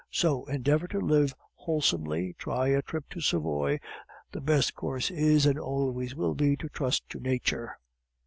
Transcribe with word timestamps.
So 0.09 0.45
endeavor 0.45 0.87
to 0.87 0.99
live 0.99 1.35
wholesomely; 1.53 2.33
try 2.39 2.69
a 2.69 2.81
trip 2.81 3.07
to 3.11 3.21
Savoy; 3.21 3.79
the 4.31 4.41
best 4.41 4.73
course 4.73 5.11
is, 5.11 5.45
and 5.45 5.59
always 5.59 6.15
will 6.15 6.33
be, 6.33 6.55
to 6.57 6.69
trust 6.69 7.07
to 7.11 7.19
Nature." 7.19 7.77